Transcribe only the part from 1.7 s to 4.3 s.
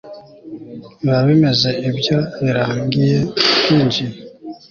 ibyo birangiye twinjiye